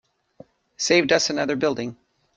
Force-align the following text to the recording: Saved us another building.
Saved 0.77 1.11
us 1.11 1.29
another 1.29 1.55
building. 1.55 1.95